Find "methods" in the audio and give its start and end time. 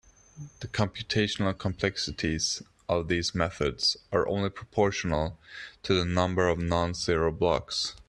3.35-3.97